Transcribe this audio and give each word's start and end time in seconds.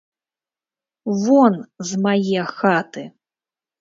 Вон 1.21 1.53
з 1.91 2.03
мае 2.07 2.41
хаты! 2.57 3.03